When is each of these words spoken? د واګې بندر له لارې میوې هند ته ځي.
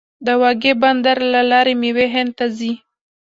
د 0.25 0.27
واګې 0.41 0.73
بندر 0.81 1.17
له 1.33 1.41
لارې 1.51 1.73
میوې 1.81 2.07
هند 2.13 2.31
ته 2.37 2.45
ځي. 2.57 2.71